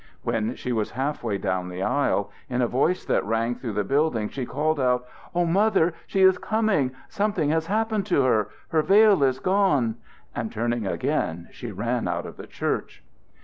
[0.23, 3.83] When she was half way down the aisle, in a voice that rang through the
[3.83, 6.91] building, she called out: "Oh, Mother, she is coming!
[7.07, 8.49] Something has happened to her!
[8.69, 9.97] Her veil is gone!"
[10.35, 13.03] and, turning again, she ran out of the church.